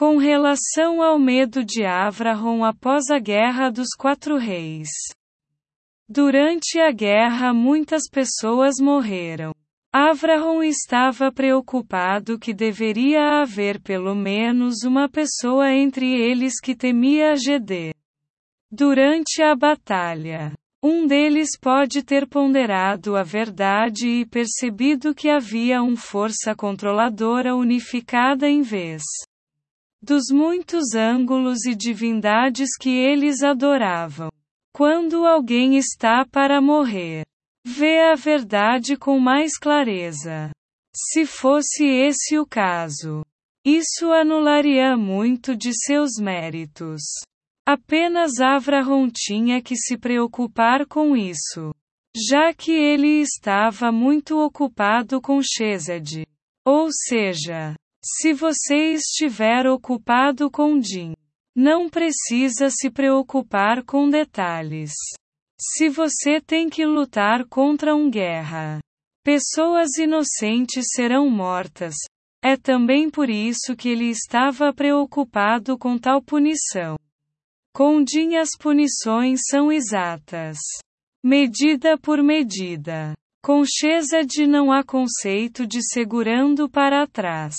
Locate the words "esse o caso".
41.84-43.22